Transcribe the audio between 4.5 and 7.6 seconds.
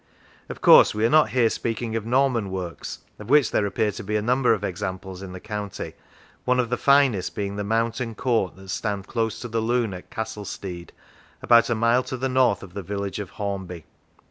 of examples in the county, one of the finest being